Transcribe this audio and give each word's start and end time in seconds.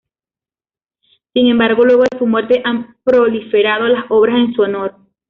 Sin 1.31 1.45
embargo, 1.45 1.85
luego 1.85 2.01
de 2.09 2.17
su 2.17 2.25
muerte, 2.25 2.63
han 2.65 2.97
proliferado 3.03 3.87
las 3.87 4.05
obras 4.09 4.35
en 4.39 4.53
su 4.55 4.63
honor. 4.63 4.95